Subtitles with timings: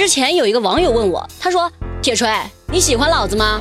[0.00, 1.70] 之前有一个网友问我，他说
[2.00, 2.26] ：“铁锤，
[2.72, 3.60] 你喜欢老子吗？”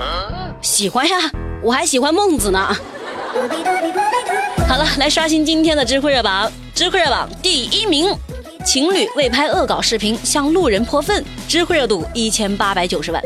[0.64, 1.18] 喜欢呀，
[1.62, 2.74] 我还喜欢孟子呢。
[4.66, 8.16] 好了，来刷新今天的知乎热榜，知乎热榜第一名。
[8.66, 13.22] 情侣为拍恶搞视频向路人泼粪，知乎热度一千八百九十万。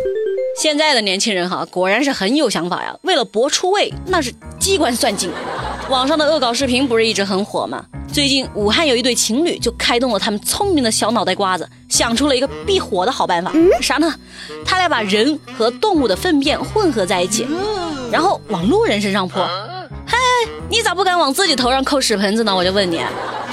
[0.60, 2.98] 现在的年轻人哈，果然是很有想法呀。
[3.04, 5.30] 为了博出位，那是机关算尽。
[5.88, 7.86] 网上的恶搞视频不是一直很火吗？
[8.12, 13.52] 最近武汉有一对情侣就开动了他们聪明的小脑袋瓜子，想出了一个避火的好办法。
[13.80, 14.12] 啥呢？
[14.66, 17.48] 他俩把人和动物的粪便混合在一起，
[18.12, 19.48] 然后往路人身上泼。
[20.04, 20.18] 嗨，
[20.70, 22.56] 你咋不敢往自己头上扣屎盆子呢？
[22.56, 23.00] 我就问你。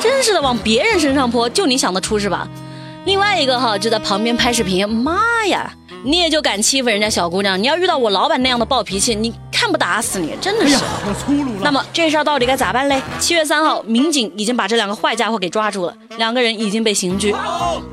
[0.00, 2.48] 真是的，往别人身上泼，就你想得出是吧？
[3.04, 5.70] 另外一个哈就在旁边拍视频，妈呀，
[6.02, 7.62] 你也就敢欺负人家小姑娘？
[7.62, 10.74] 你要遇到我老板那样的暴脾气，你看不打死你，真的是。
[10.74, 11.60] 我粗鲁了。
[11.62, 12.98] 那么这事儿到底该咋办嘞？
[13.18, 17.36] 七月三号，民警已经把这两个坏家伙给抓住了，两个人已经被刑拘。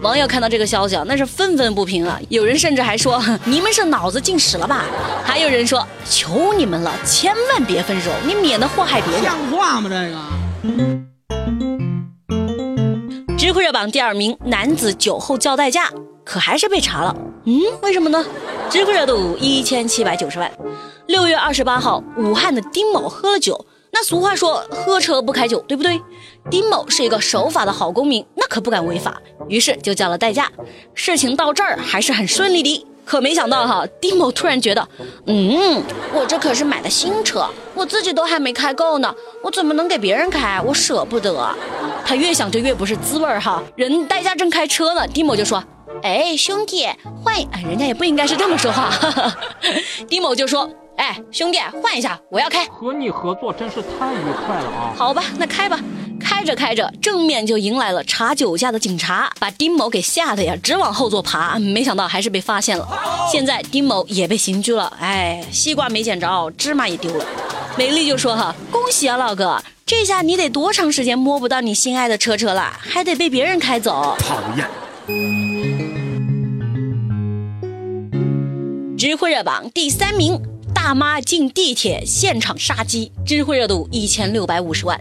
[0.02, 4.86] 网友看到这个消息啊，那是愤愤不平啊，有人甚至还说你们是脑子进屎了吧？
[5.26, 9.24] 还有人说求你们了，千万别分手，你免得祸害别人。
[9.24, 9.90] 像话吗？
[9.90, 10.18] 这个。
[13.38, 15.90] 知乎热榜第二名，男子酒后叫代驾，
[16.24, 17.14] 可还是被查了。
[17.44, 18.26] 嗯，为什么呢？
[18.70, 20.52] 知乎热度一千七百九十万。
[21.08, 23.66] 六月二十八号，武汉的丁某喝了酒。
[23.92, 26.02] 那俗话说，喝车不开酒，对不对？
[26.52, 30.52] 丁某是一个守法的好公民，那可不敢违法，于是就叫了代驾。
[30.94, 32.86] 事情到这儿还是很顺利的。
[33.06, 34.86] 可没想到哈，丁某突然觉得，
[35.28, 35.81] 嗯，
[36.14, 40.62] 我这可是买的新车，我自己都还没开够呢，我怎么能给别人开？
[40.62, 41.56] 我舍不得。
[42.06, 43.64] 他越想就越不是滋味儿哈。
[43.78, 45.64] 人代驾正开车呢，丁某就说
[46.03, 46.88] ：“哎，兄弟，
[47.23, 47.36] 换……
[47.52, 48.92] 哎，人家也不应该是这么说话。
[50.08, 54.94] ”丁某就说：“哎，兄弟，换一下，我要开。”和你合作真是太愉快了啊！
[54.95, 55.80] 好吧，那开吧。
[56.20, 61.59] 开着开着，正面就迎来了查酒驾的警察，把丁某给吓得呀，直往后座爬。
[61.59, 62.88] 没想到还是被发现了，
[63.31, 64.92] 现在丁某也被刑拘了。
[65.00, 67.25] 哎，西瓜没捡着，芝麻也丢了。
[67.78, 74.18] 美丽就说哈，恭喜啊，老哥，这下你得多长时间摸不到你心爱的车车了，还得被别人开走。
[74.19, 75.47] 讨厌。
[78.97, 80.41] 知乎热榜第三名，
[80.74, 85.00] 大妈进地铁现场杀鸡，知乎热度一千六百五十万。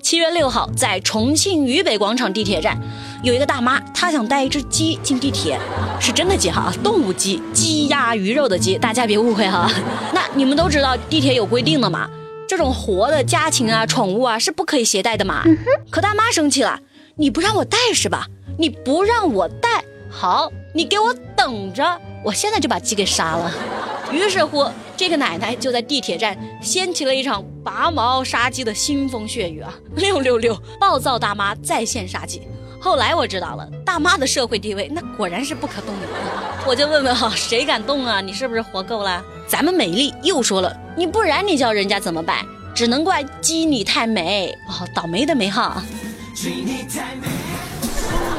[0.00, 2.80] 七月六号，在重庆渝北广场地铁站，
[3.24, 5.58] 有一个大妈，她想带一只鸡进地铁，
[5.98, 9.68] 是真的鸡哈，动物鸡，鸡鸭鱼肉的鸡，大家别误会哈。
[10.14, 12.08] 那你们都知道地铁有规定的嘛？
[12.46, 15.42] 这种活的家禽啊、宠物啊是不可以携带的嘛。
[15.90, 16.78] 可大妈生气了，
[17.16, 18.28] 你不让我带是吧？
[18.56, 23.52] 你不让我带，好，你给我等着，我现在就把鸡给杀了。
[24.12, 29.72] 于是乎，这个奶奶就在地铁站掀起了一场拔毛杀鸡的腥风血雨啊！
[29.96, 32.42] 六六六，暴躁大妈在线杀鸡。
[32.78, 36.66] 后来我知道了，大妈的社会地位那果然是不可动摇的。
[36.66, 38.20] 我就问问哈，谁敢动啊？
[38.20, 39.24] 你是不是活够了？
[39.46, 42.44] 咱们美丽又说了，你不然你叫人家怎么办？
[42.74, 45.82] 只能怪鸡你太美哦，倒霉的霉哈。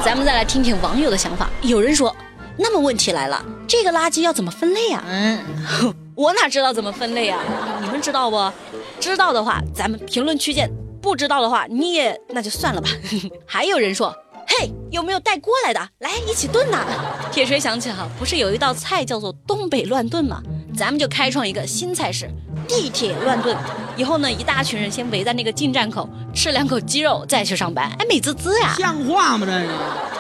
[0.04, 2.16] 咱们再来听听网友的想法，有人说。
[2.58, 5.04] 那么问题来了，这个垃圾要怎么分类啊？
[5.08, 5.40] 嗯，
[6.16, 7.40] 我哪知道怎么分类啊？
[7.82, 8.52] 你们知道不？
[9.00, 10.68] 知道的话，咱们评论区见；
[11.02, 12.90] 不知道的话，你也那就算了吧。
[13.46, 14.16] 还有人说，
[14.48, 15.90] 嘿，有没有带锅来的？
[16.00, 16.86] 来一起炖呐！
[17.32, 20.42] 铁锤想起哈，不是有一道菜叫做东北乱炖吗？
[20.78, 22.30] 咱们就开创一个新菜式，
[22.68, 23.56] 地铁乱炖。
[23.96, 28.74] 以后呢，一大群人先围在那个进站口吃两口鸡肉，再去上班，哎，美滋滋呀！
[28.78, 29.46] 像话吗？
[29.46, 30.13] 这个。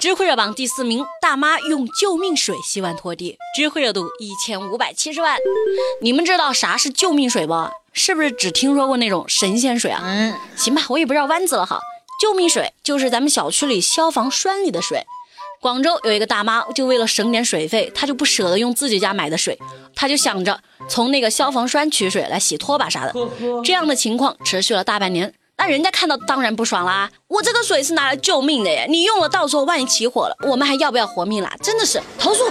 [0.00, 5.36] 知乎热榜第四名，大妈用救命水洗碗拖地，知乎热度一千五百七十万。
[6.00, 7.68] 你们知道啥是救命水不？
[7.92, 10.00] 是不是只听说过那种神仙水啊？
[10.04, 11.80] 嗯，行吧，我也不绕弯子了哈。
[12.20, 15.04] 救命水就是咱们小区里消防栓里的水。
[15.60, 19.58] 广州有一个大妈，就为了省点水费，她就不舍得用自己家买的水，
[19.96, 23.12] 她就想着从那个消防栓取水来洗拖把啥的。
[23.64, 25.34] 这样的情况持续了大半年。
[25.68, 27.10] 那人家看到当然不爽啦！
[27.28, 31.52] 我这个水是拿来救命的耶，你用了到时候万一起火了，我们还要不要活命啦？
[31.62, 32.42] 真的是投诉！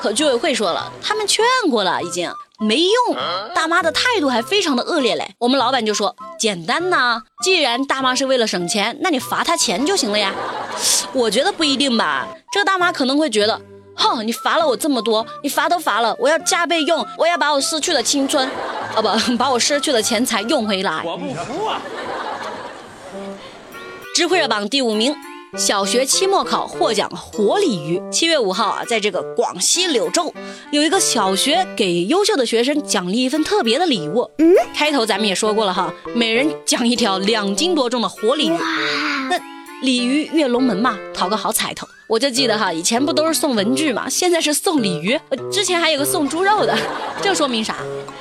[0.00, 3.16] 可居委会说了，他们劝过了，已经没用。
[3.54, 5.34] 大妈的态度还非常的恶劣嘞。
[5.38, 10.32] 我们老板就说简单呐，既然大妈是为了省钱，那你罚她钱就行了呀。
[11.12, 13.60] 我觉得不一定吧，这个大妈可能会觉得，
[13.94, 18.48] 哼，你罚了我这么多，你罚都罚了，我要加倍用，我要把我失去的青春，
[18.96, 21.02] 啊不， 把我失去的钱财用回来。
[21.04, 21.78] 我不服啊！
[24.18, 25.14] 知乎热榜第五名，
[25.56, 28.02] 小学期末考获奖活鲤鱼。
[28.10, 30.34] 七月五号啊，在这个广西柳州，
[30.72, 34.28] 有一个小学给优秀的学生奖励一份特别的礼物。
[34.38, 38.58] 嗯，开头咱们也说过了哈，每人奖一条两斤多重的活鲤鱼。
[39.30, 39.38] 那
[39.82, 41.86] 鲤鱼跃龙门嘛，讨个好彩头。
[42.08, 45.16] 我就记得哈，以前不都是送文具嘛，现在是送鲤鱼，
[45.52, 46.76] 之前还有个送猪肉的，
[47.22, 47.76] 这说明啥？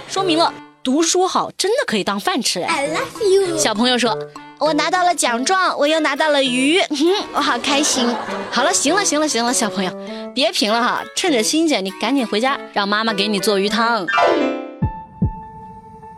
[0.08, 0.54] 说明了
[0.84, 2.86] 读书好，真的可以当饭吃哎。
[2.86, 3.58] I love you。
[3.58, 4.16] 小朋友说，
[4.60, 6.80] 我拿到了奖状，我又拿到了鱼，
[7.34, 8.06] 我好开心。
[8.52, 9.92] 好了，行了，行了，行了，小朋友
[10.34, 14.06] 别评了哈，趁着新鲜，你赶紧回家，让妈妈给你做鱼汤。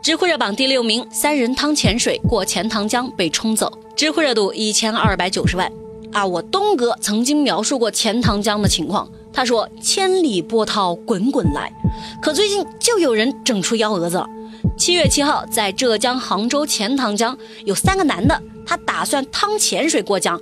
[0.01, 5.69] 知乎热榜第六名，三人汤潜水过钱塘江被冲走，知乎热度一千二百九十万。
[6.13, 11.69] 啊，我东哥曾经描述过钱塘江的情况，他说千里波涛滚滚来，
[12.21, 14.25] 可最近就有人整出幺蛾子了。
[14.77, 20.39] 七月七号，在浙江杭州钱塘江有三个男的，他打算趟浅水过江，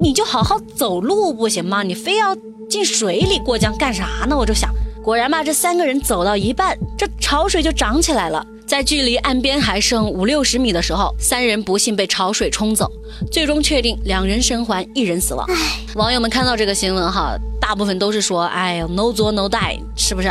[0.00, 1.82] 你就好好走路不行吗？
[1.82, 2.36] 你非要
[2.68, 4.36] 进水里过江干啥呢？
[4.36, 4.70] 我就想，
[5.02, 8.44] 果然吧，这三个人走到一半，这潮水就涨起来了。
[8.66, 12.90] 在距离岸边还剩五六十米的时候，三人不幸被潮水冲走，
[13.30, 15.46] 最终确定两人生还，一人死亡。
[15.94, 20.28] 网友们看到这个新闻哈，大部分都是说：“哎呀，no 作 no die，是不是？”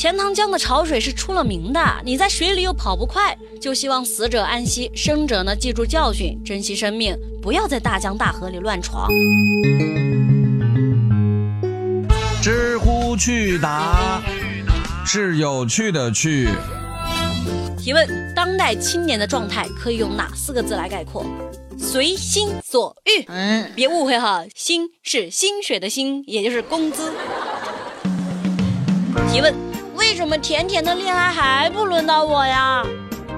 [0.00, 9.10] 钱塘江的潮水是出了名的，你在水里又跑不快，就希望死者安息，生者呢记住教训，珍惜生命，不要在大江大河里乱闯。
[12.40, 14.22] 知乎去答
[15.04, 16.48] 是有趣的去。
[17.76, 21.26] 提问：当代青年的状态可以用哪四个字来概括？
[21.76, 23.26] 随心所欲。
[23.28, 27.12] 嗯，别误会哈，心是薪水的薪，也就是工资。
[29.30, 29.54] 提问：
[30.10, 32.84] 为什么甜甜的恋爱还不轮到我呀？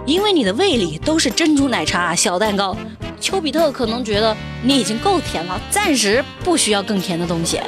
[0.06, 2.74] 因为你的胃里都是珍珠奶茶、小蛋糕。
[3.20, 7.60] 丘比特可能觉得你已经够甜了，暂时不需要更甜的东西。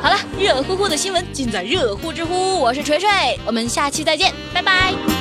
[0.00, 3.08] 好了，热乎乎的新闻尽在热乎知乎，我是锤锤，
[3.44, 5.17] 我们下期再见，拜拜。